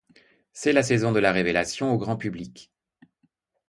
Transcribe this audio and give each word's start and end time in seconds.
C'est 0.51 0.73
la 0.73 0.81
saison 0.81 1.11
de 1.11 1.19
la 1.19 1.31
révélation 1.31 1.93
au 1.93 1.99
grand 1.99 2.17
public. 2.17 2.71